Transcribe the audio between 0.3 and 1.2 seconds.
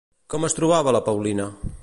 Com es trobava la